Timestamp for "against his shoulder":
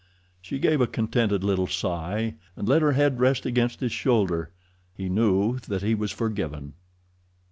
3.45-4.49